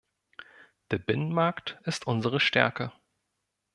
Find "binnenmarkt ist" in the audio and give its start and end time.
0.97-2.07